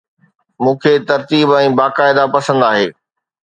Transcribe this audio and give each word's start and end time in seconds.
مون 0.65 0.73
کي 0.85 0.93
ترتيب 1.11 1.53
۽ 1.59 1.67
باقاعده 1.83 2.25
پسند 2.39 2.61
آهي 2.73 2.87